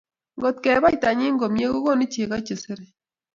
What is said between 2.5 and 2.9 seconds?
sere